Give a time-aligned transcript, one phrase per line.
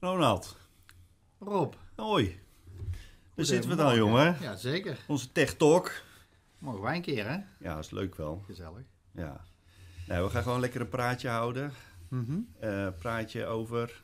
[0.00, 0.56] Ronald,
[1.38, 1.74] Rob.
[1.96, 2.40] hoi.
[3.34, 4.36] Daar zitten we dan, jongen.
[4.40, 4.98] Ja, zeker.
[5.06, 5.92] Onze Tech Talk.
[6.58, 7.38] Mogen wij een keer, hè?
[7.58, 8.42] Ja, is leuk wel.
[8.46, 8.84] Gezellig.
[9.10, 9.44] Ja.
[10.06, 11.72] Nou, we gaan gewoon lekker een praatje houden.
[12.08, 12.38] Mhm.
[12.58, 14.02] Eh, praatje over...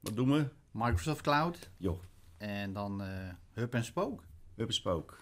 [0.00, 0.48] Wat doen we?
[0.70, 1.70] Microsoft Cloud.
[1.76, 2.02] Joh,
[2.36, 4.22] En dan eh Hub en Spook.
[4.54, 5.14] Hubspoke.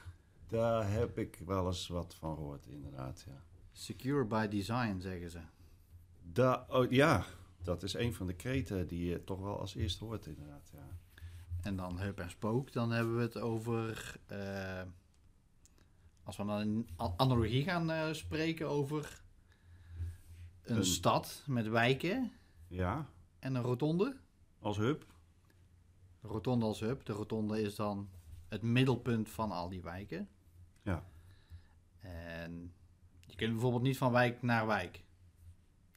[0.49, 3.25] Daar heb ik wel eens wat van gehoord, inderdaad.
[3.27, 3.43] Ja,
[3.73, 5.41] Secure by design, zeggen ze.
[6.23, 7.25] Da oh, ja
[7.65, 10.71] dat is een van de kreten die je toch wel als eerste hoort, inderdaad.
[10.75, 10.89] Ja.
[11.63, 12.73] En dan Hub en Spook.
[12.73, 14.17] Dan hebben we het over...
[14.27, 14.83] eh,
[16.23, 19.23] als we dan in a- analogie gaan eh, spreken over...
[20.63, 22.33] Een, Een- stad met wijken
[22.69, 23.07] ja,
[23.39, 24.17] en een rotonde.
[24.59, 25.07] als hub.
[26.21, 27.05] De rotonde als hub.
[27.07, 28.09] De rotonde is dan
[28.49, 30.29] het middelpunt van al die wijken.
[30.83, 31.05] Ja.
[32.01, 32.73] En
[33.21, 35.04] je kunt bijvoorbeeld niet van wijk naar wijk.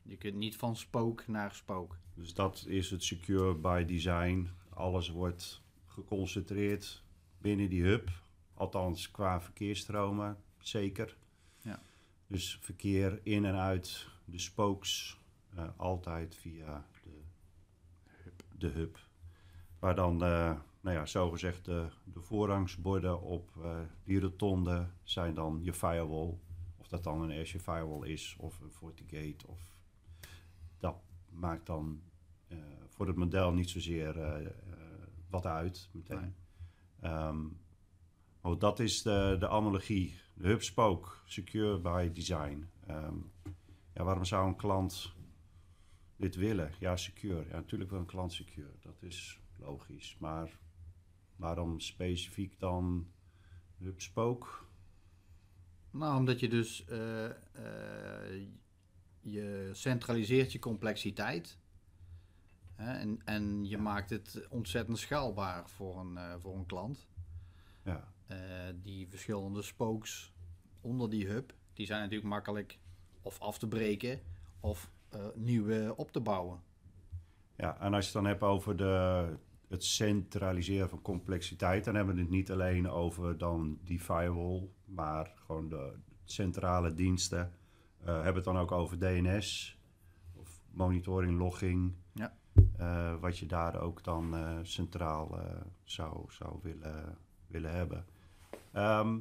[0.08, 1.98] Je kunt niet van spook naar spook.
[2.14, 4.50] Dus dat is het secure by design.
[4.70, 7.04] Alles wordt geconcentreerd
[7.38, 8.10] binnen die hub.
[8.54, 11.18] Althans, qua verkeersstromen, zeker.
[11.62, 11.82] Ja.
[12.28, 15.20] Dus verkeer in en uit de spokes,
[15.56, 17.10] eh, altijd via de
[18.24, 18.44] hub.
[18.58, 19.00] De hub.
[19.80, 25.60] Waar dan, eh, nou ja, zogezegd de, de voorrangsborden op eh, die rotonde zijn dan
[25.64, 26.38] je firewall.
[26.78, 29.48] Of dat dan een Azure firewall is of een FortiGate.
[29.48, 29.77] Of
[30.80, 30.96] dat
[31.30, 32.02] maakt dan
[32.48, 34.52] eh, voor het model niet zozeer eh, eh,
[35.30, 36.20] wat uit meteen.
[36.22, 37.12] Nee.
[37.12, 37.46] Ehm,
[38.42, 40.20] oh, dat is de, de analogie.
[40.34, 42.70] De hubspook, secure by design.
[42.88, 43.16] Ehm,
[43.94, 45.14] ja, waarom zou een klant
[46.16, 46.72] dit willen?
[46.80, 47.46] Ja, secure.
[47.48, 48.72] Ja, natuurlijk wil een klant secure.
[48.80, 50.18] Dat is logisch.
[50.20, 50.60] Maar
[51.36, 53.08] waarom specifiek dan
[53.78, 54.66] hubspook?
[55.92, 56.86] Nou, omdat je dus
[59.32, 61.58] je centraliseert je complexiteit.
[62.76, 67.08] Hè, en, en je maakt het ontzettend schaalbaar voor een, eh, voor een klant.
[67.84, 68.38] Ja, Eh,
[68.82, 70.34] die verschillende spokes
[70.82, 72.80] onder die hub, die zijn natuurlijk makkelijk
[73.22, 74.20] of af te breken
[74.60, 76.62] of eh, nieuwe op te bouwen.
[77.58, 79.28] Ja, en als je het dan hebt over de,
[79.68, 85.34] het centraliseren van complexiteit, dan hebben we het niet alleen over dan die firewall, maar
[85.36, 87.54] gewoon de centrale diensten.
[88.04, 89.78] Eh hebben het dan ook over DNS
[90.34, 91.94] of monitoring, logging.
[92.14, 92.38] Ja.
[92.78, 95.40] Eh, wat je daar ook dan eh, centraal
[95.84, 98.06] zou, zou willen, willen hebben.
[98.72, 99.20] Ehm,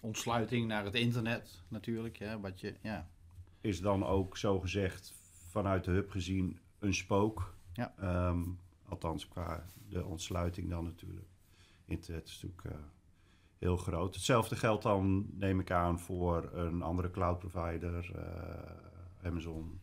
[0.00, 3.08] Ontsluiting naar het internet natuurlijk, hè, wat je, ja.
[3.60, 5.14] is dan ook zo gezegd
[5.48, 7.54] vanuit de hub gezien een spook.
[7.72, 7.94] Ja.
[7.98, 8.42] Ehm,
[8.88, 11.28] althans, qua de ontsluiting dan natuurlijk.
[11.84, 12.76] Internet is natuurlijk
[13.58, 14.14] heel groot.
[14.14, 18.10] Hetzelfde geldt dan, neem ik aan, voor een andere cloud provider.
[18.14, 19.80] eh, Amazon,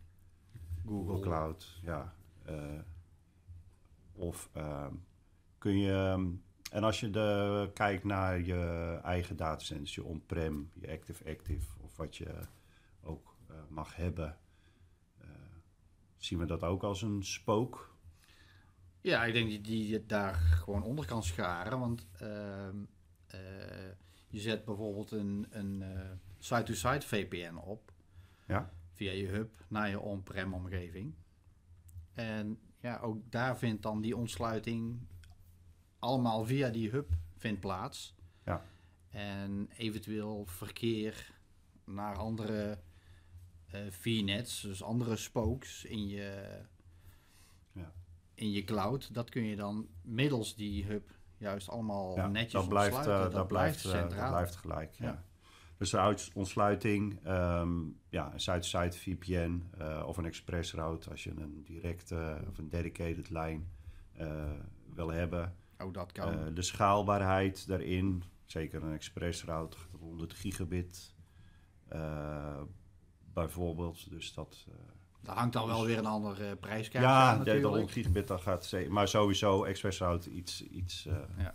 [0.86, 1.80] Google Cloud.
[1.82, 2.14] Ja.
[2.44, 2.80] eh,
[4.12, 4.92] of ehm,
[5.58, 5.92] kun je...
[5.92, 6.26] ehm,
[6.70, 12.16] en als je de, kijkt naar je eigen datacenters, je on-prem, je active-active, of wat
[12.16, 12.34] je
[13.02, 14.38] ook eh, mag hebben,
[16.24, 17.94] zien we dat ook als een spook.
[19.00, 21.78] Ja, ik denk dat die je daar gewoon onder kan scharen.
[21.78, 22.72] Want ehm, eh,
[24.28, 27.92] je zet bijvoorbeeld een, een eh, site-to-site VPN op.
[28.46, 28.72] Ja.
[28.92, 31.14] Via je hub naar je on-prem omgeving.
[32.12, 34.98] En ja, ook daar vindt dan die ontsluiting
[35.98, 38.14] allemaal via die hub vindt plaats.
[38.44, 38.64] Ja.
[39.08, 41.32] En eventueel verkeer
[41.84, 42.78] naar andere
[43.70, 46.60] eh VNets, dus andere spokes in je,
[47.72, 47.92] Ja.
[48.34, 49.14] in je cloud.
[49.14, 51.10] Dat kun je dan middels die hub
[51.44, 53.28] juist allemaal Ja, netjes dat blijft, ontsluiten.
[53.28, 54.94] eh, dat, blijft, eh, dat blijft gelijk.
[54.94, 55.04] Ja.
[55.04, 55.22] Ja.
[55.78, 61.62] Dus de ontsluiting, ehm, ja, een site-to-site VPN eh, of een expressroute als je een
[61.64, 63.68] directe of een dedicated lijn
[64.94, 65.56] wil hebben.
[65.78, 66.54] Ook dat kan.
[66.54, 71.14] De schaalbaarheid daarin, zeker een expressroute, 100 gigabit
[73.32, 74.10] bijvoorbeeld.
[74.10, 74.66] Dus dat.
[75.24, 77.66] Daar hangt dan wel weer een ander eh, prijskaartje ja, aan natuurlijk.
[77.66, 78.92] 100 gigabit dat gaat zeker.
[78.92, 81.54] Maar sowieso expressroute iets, iets, eh, Ja.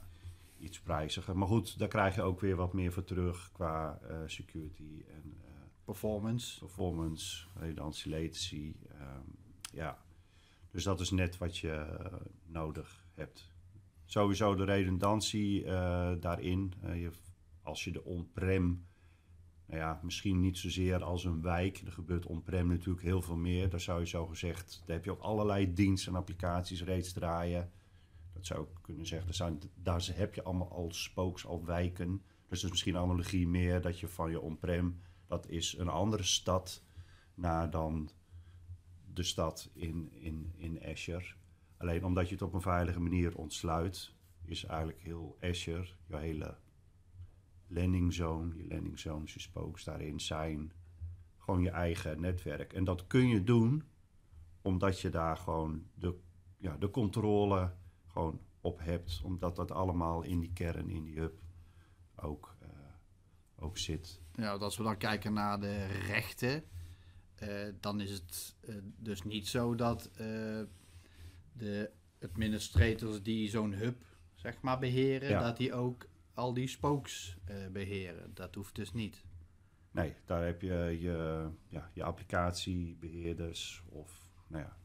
[0.59, 1.37] iets prijziger.
[1.37, 5.37] Maar goed, daar krijg je ook weer wat meer voor terug qua eh, security en
[5.85, 6.59] Performance.
[6.59, 8.75] performance, redundancy, latency.
[8.99, 9.21] ehm,
[9.73, 9.97] ja,
[10.71, 11.85] dus dat is net wat je
[12.45, 13.51] nodig hebt.
[14.05, 15.63] Sowieso de redundantie
[16.19, 16.73] daarin.
[16.93, 17.11] Je,
[17.63, 18.85] als je de on-prem,
[19.69, 21.81] nou ja, misschien niet zozeer als een wijk.
[21.85, 23.69] Er gebeurt on-prem natuurlijk heel veel meer.
[23.69, 27.71] Daar zou je zo gezegd, daar heb je ook allerlei diensten en applicaties reeds draaien.
[28.33, 32.21] Dat zou ik kunnen zeggen, daar, zijn, daar heb je allemaal al spokes, al wijken.
[32.47, 36.23] Dus dat is misschien analogie meer dat je van je on-prem, dat is een andere
[36.23, 36.83] stad,
[37.33, 38.09] naar dan
[39.13, 41.25] de stad in, in, in Azure.
[41.77, 44.13] Alleen omdat je het op een veilige manier ontsluit,
[44.45, 46.57] is eigenlijk heel Azure, je hele
[47.69, 50.71] landing zone, je landing zones, je spokes daarin zijn
[51.37, 52.73] gewoon je eigen netwerk.
[52.73, 53.83] En dat kun je doen
[54.61, 56.15] omdat je daar gewoon de,
[56.57, 57.73] ja, de controle
[58.07, 59.21] gewoon op hebt.
[59.23, 61.39] Omdat dat allemaal in die kern, in die hub
[62.15, 62.69] ook, uh,
[63.55, 64.21] ook zit.
[64.33, 66.63] Ja, als we dan kijken naar de rechten,
[67.43, 70.11] uh, dan is het uh, dus niet zo dat
[71.53, 71.91] de
[72.21, 74.05] administrators die zo'n hub
[74.35, 75.41] zeg maar beheren, ja.
[75.41, 76.07] dat die ook
[76.39, 77.37] al die spokes
[77.71, 78.33] beheren.
[78.33, 79.25] Dat hoeft dus niet.
[79.91, 84.77] Nee, daar heb je je, ja, je applicatiebeheerders of nou ja,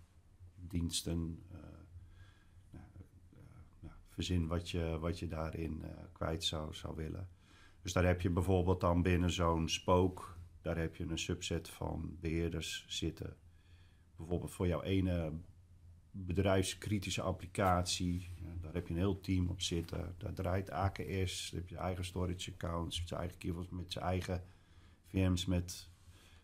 [0.55, 1.43] diensten.
[1.53, 1.59] Uh,
[2.75, 2.81] uh,
[4.09, 7.29] verzin wat je, wat je daarin kwijt zou, zou willen.
[7.83, 12.17] Dus daar heb je bijvoorbeeld dan binnen zo'n spook, daar heb je een subset van
[12.21, 13.37] beheerders zitten.
[14.17, 15.33] Bijvoorbeeld voor jouw ene
[16.17, 18.29] bedrijfskritische applicatie,
[18.61, 20.15] daar heb je een heel team op zitten.
[20.19, 24.05] Daar draait AKS, daar heb je eigen storage accounts, met zijn eigen keywords, met zijn
[24.05, 24.43] eigen
[25.07, 25.89] VM's met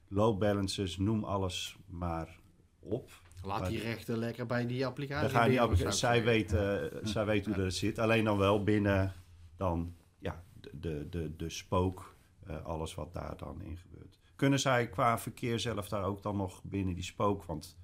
[0.09, 2.39] load balancers, noem alles maar
[2.79, 3.11] op.
[3.43, 5.33] Laat die rechten lekker bij die applicatie.
[5.33, 7.99] Dan ga die applicatie zij, weet, uh, zij weet hoe dat zit.
[7.99, 9.13] Alleen dan wel binnen
[9.57, 12.17] dan, ja, de, de, de, de spook,
[12.49, 14.19] uh, alles wat daar dan in gebeurt.
[14.37, 17.45] Kunnen zij qua verkeer zelf daar ook dan nog binnen die spook?
[17.45, 17.79] Want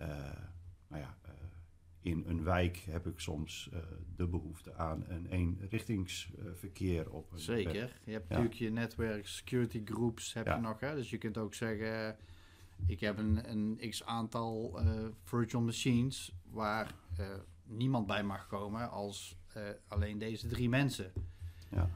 [0.00, 0.29] uh, ja,
[2.02, 3.78] in een wijk heb ik soms uh,
[4.16, 8.00] de behoefte aan een eenrichtingsverkeer op een Zeker.
[8.04, 8.34] Je hebt ja.
[8.34, 10.54] natuurlijk je netwerk security groups heb ja.
[10.54, 10.80] je nog.
[10.80, 10.94] Hè?
[10.94, 12.16] Dus je kunt ook zeggen,
[12.86, 17.26] ik heb een, een x aantal uh, virtual machines waar uh,
[17.64, 19.38] niemand bij mag komen als
[19.88, 21.12] alleen deze drie mensen.
[21.70, 21.90] Ja.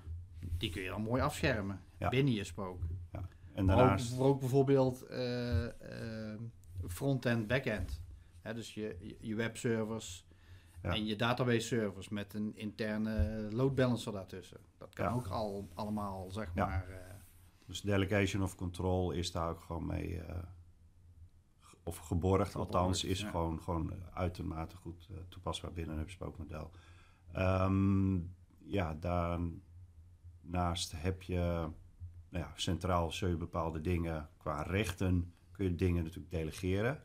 [0.59, 1.81] Die kun je dan mooi afschermen
[2.11, 2.83] binnen je spook.
[3.13, 3.29] Ja.
[3.53, 4.19] En daarnaast...
[4.19, 5.07] ook, ook bijvoorbeeld
[6.89, 8.03] front-end, back-end.
[8.45, 10.27] Hè, dus je, je webservers
[10.83, 10.95] ja.
[10.95, 14.61] en je database servers met een interne load balancer daartussen.
[14.79, 15.13] Dat kan ja.
[15.13, 16.67] ook al, allemaal, zeg ja.
[16.67, 16.87] maar.
[16.91, 16.97] Uh,
[17.67, 20.17] dus delegation of control is daar ook gewoon mee.
[20.17, 20.23] Uh,
[21.83, 26.71] of geborgd, geborgd althans, is gewoon, gewoon uitermate goed uh, toepasbaar binnen een HubSpot-model.
[27.37, 31.69] Um, ja, daarnaast heb je
[32.29, 37.03] nou ja, centraal zul je bepaalde dingen qua rechten kun je dingen natuurlijk delegeren.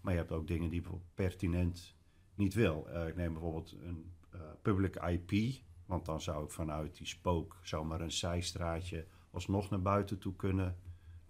[0.00, 0.82] Maar je hebt ook dingen die
[1.14, 1.96] pertinent
[2.34, 2.88] niet wil.
[2.88, 5.62] Uh, ik neem bijvoorbeeld een uh, public IP.
[5.86, 10.76] Want dan zou ik vanuit die spook zomaar een zijstraatje alsnog naar buiten toe kunnen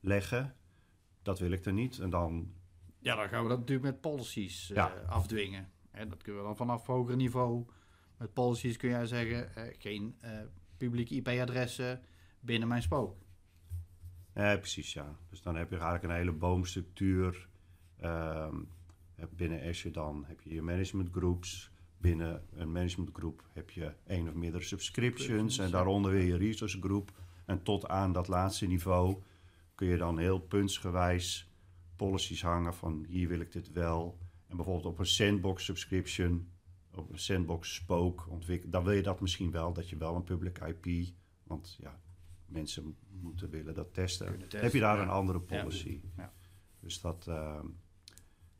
[0.01, 0.55] leggen.
[1.23, 1.99] Dat wil ik er niet.
[1.99, 2.53] En dan...
[2.99, 4.87] Ja, dan gaan we dat natuurlijk met policies ja.
[5.07, 5.71] afdwingen.
[5.91, 7.67] En dat kunnen we dan vanaf hoger niveau.
[8.17, 10.17] Met policies kun jij zeggen, geen
[10.77, 12.03] publieke IP-adressen
[12.41, 13.17] binnen mijn spook.
[14.35, 15.17] Ja, precies, ja.
[15.31, 17.49] Dus dan heb je eigenlijk een hele boomstructuur
[18.05, 18.69] Um,
[19.31, 21.71] binnen Azure dan heb je je management groups.
[21.97, 25.59] Binnen een managementgroep heb je één of meerdere subscriptions.
[25.59, 27.13] En daaronder weer je resource group.
[27.45, 29.23] En tot aan dat laatste niveau
[29.75, 31.51] kun je dan heel puntsgewijs
[31.97, 34.19] policies hangen van hier wil ik dit wel.
[34.47, 36.49] En bijvoorbeeld op een sandbox subscription,
[36.95, 40.25] op een sandbox spoke ontwikkelen, dan wil je dat misschien wel, dat je wel een
[40.25, 42.01] public IP, want ja,
[42.47, 44.39] mensen moeten willen dat testen.
[44.39, 45.03] testen heb je daar ja.
[45.03, 46.01] een andere policy.
[46.17, 46.33] Ja.
[46.81, 47.61] Dus dat, uh,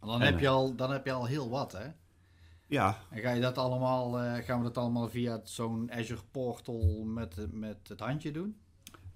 [0.01, 1.87] dan, heb je al, dan heb je al heel wat, hè?
[2.69, 2.99] Ja.
[3.11, 7.47] En ga je dat allemaal, uh, gaan we dat allemaal via zo'n Azure Portal met,
[7.53, 8.61] met het handje doen?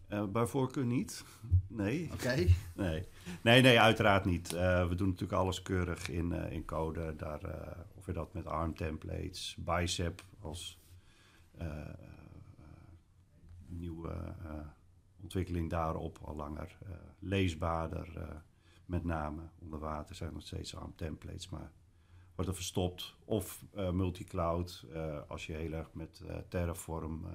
[0.09, 1.25] Uh, bij voorkeur niet.
[1.69, 2.05] Nee.
[2.05, 2.15] Oké.
[2.15, 2.55] Okay.
[2.75, 3.09] Nee.
[3.43, 4.55] nee, nee, uiteraard niet.
[4.55, 7.17] Uh, we doen natuurlijk alles keurig in, in code.
[7.17, 7.41] Daar,
[7.95, 10.81] of we dat met ARM templates, Bicep als
[13.67, 14.35] nieuwe
[15.23, 16.79] ontwikkeling daarop al langer
[17.19, 18.43] leesbaarder
[18.87, 21.71] met name onder water zijn nog steeds ARM templates, maar
[22.35, 23.15] wordt er verstopt.
[23.25, 27.27] Of uh, multicloud, uh, als je heel erg met uh, Terraform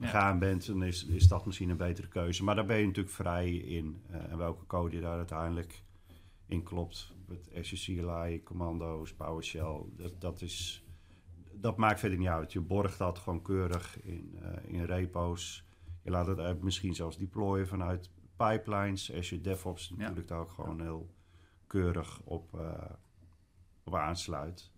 [0.00, 0.38] gegaan ja.
[0.38, 2.44] bent, dan is, is dat misschien een betere keuze.
[2.44, 4.02] Maar daar ben je natuurlijk vrij in.
[4.08, 5.82] en welke code je daar uiteindelijk
[6.46, 7.12] in klopt.
[7.26, 10.84] Met SCCLI, commando's, PowerShell, dat, dat, is,
[11.52, 12.52] dat maakt verder niet uit.
[12.52, 15.64] Je borgt dat gewoon keurig in, in repo's.
[16.02, 21.14] Je laat het misschien zelfs deployen vanuit pipelines, je DevOps natuurlijk daar ook gewoon heel
[21.66, 22.84] keurig op, uh,
[23.84, 24.70] op aansluit.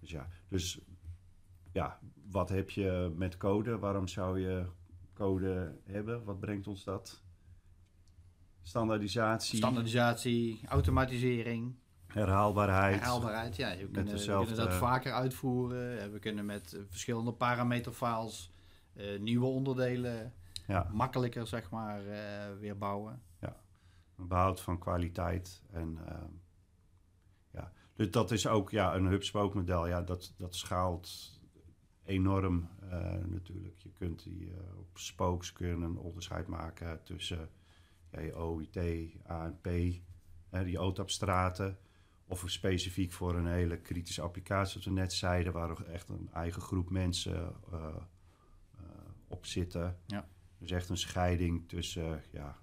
[0.00, 0.80] Dus ja, dus
[1.72, 1.98] ja,
[2.30, 3.78] wat heb je met code?
[3.78, 4.66] Waarom zou je
[5.14, 6.24] code hebben?
[6.24, 7.22] Wat brengt ons dat?
[8.62, 9.58] Standaardisatie.
[9.58, 11.74] Standaardisatie, automatisering.
[12.06, 12.94] Herhaalbaarheid.
[12.94, 13.76] Herhaalbaarheid, ja.
[13.76, 16.12] We kunnen, we kunnen dat vaker uitvoeren.
[16.12, 18.52] We kunnen met verschillende parameterfiles
[18.94, 20.32] uh, nieuwe onderdelen
[20.68, 20.88] ja.
[20.92, 23.22] makkelijker zeg maar, uh, weer bouwen.
[23.40, 23.56] Ja,
[24.16, 25.62] een behoud van kwaliteit.
[25.70, 26.14] En, uh,
[27.50, 27.72] ja.
[27.94, 29.86] Dus dat is ook ja, een hub-spoke model.
[29.86, 31.38] Ja, dat, dat schaalt
[32.04, 33.78] enorm uh, natuurlijk.
[33.78, 37.50] Je kunt die uh, op spokes kunnen een onderscheid maken tussen
[38.10, 38.78] ja, OIT,
[39.26, 40.00] ANP, uh,
[40.50, 41.78] die OTAP-straten.
[42.26, 46.62] Of specifiek voor een hele kritische applicatie, zoals we net zeiden, waar echt een eigen
[46.62, 47.54] groep mensen
[49.28, 49.98] op zitten.
[50.06, 50.28] Ja.
[50.58, 52.58] Dus echt een scheiding tussen ja,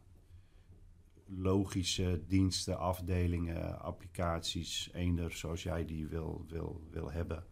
[1.26, 7.46] logische diensten, afdelingen, applicaties, eender zoals jij die wil, wil, wil hebben.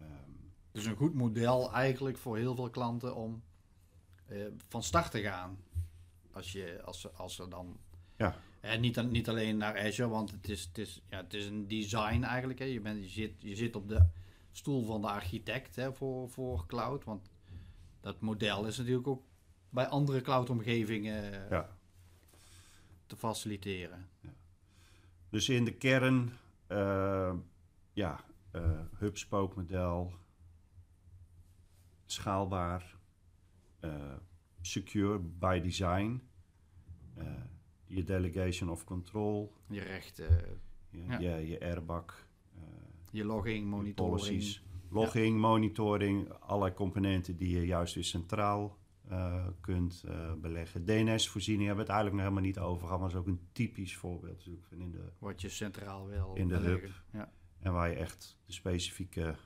[0.00, 3.42] Um, dus een goed model eigenlijk voor heel veel klanten om
[4.30, 5.58] uh, van start te gaan.
[6.32, 7.78] Als, je, als, ze, als ze dan.
[8.16, 8.36] Ja.
[8.60, 11.68] En niet, niet alleen naar Azure, want het is, het is, ja, het is een
[11.68, 12.58] design eigenlijk.
[12.58, 12.64] Hè.
[12.64, 14.06] Je, bent, je, zit, je zit op de
[14.52, 17.04] stoel van de architect hè, voor, voor cloud.
[17.04, 17.30] Want
[18.00, 19.22] dat model is natuurlijk ook
[19.74, 21.76] bij andere cloud-omgevingen ja.
[23.06, 24.08] te faciliteren.
[24.20, 24.32] Ja.
[25.28, 26.32] Dus in de kern,
[26.68, 27.34] uh,
[27.92, 30.12] ja, uh, hub-spoke model,
[32.04, 32.96] schaalbaar,
[33.80, 34.12] uh,
[34.60, 36.22] secure by design,
[37.86, 41.18] je delegation of control, je rechten, je, ja.
[41.18, 42.26] je, je airbag,
[43.10, 44.16] je logging, monitoring.
[44.16, 44.62] Policies.
[44.90, 45.40] Logging, ja.
[45.40, 48.78] monitoring, allerlei componenten die je juist weer centraal
[49.10, 50.84] uh, kunt uh, beleggen.
[50.84, 53.96] DNS-voorziening hebben we het eigenlijk nog helemaal niet over gehad, maar is ook een typisch
[53.96, 55.12] voorbeeld van in de...
[55.18, 56.80] Wat je centraal wil In de beleggen.
[56.80, 57.02] hub.
[57.12, 57.32] Ja.
[57.58, 59.36] En waar je echt de specifieke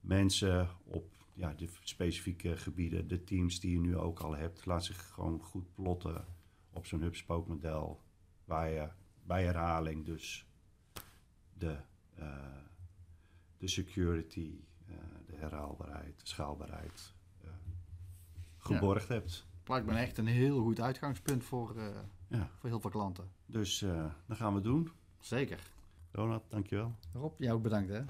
[0.00, 4.84] mensen op ja, de specifieke gebieden, de teams die je nu ook al hebt, laat
[4.84, 6.24] zich gewoon goed plotten
[6.70, 8.00] op zo'n hub-spoke model.
[8.44, 8.88] Waar je
[9.22, 10.46] bij herhaling dus
[11.52, 11.76] de,
[12.18, 12.56] uh,
[13.58, 14.60] de security,
[15.26, 17.14] de herhaalbaarheid, de schaalbaarheid
[18.60, 19.14] geborgd ja.
[19.14, 19.46] hebt.
[19.66, 21.74] Lijkt me echt een heel goed uitgangspunt voor,
[22.28, 22.50] ja.
[22.58, 23.30] voor heel veel klanten.
[23.46, 23.78] Dus
[24.26, 24.90] dat gaan we doen.
[25.20, 25.60] Zeker.
[26.10, 26.94] Donat, dankjewel.
[27.12, 28.02] Rob, jou ook bedankt hè.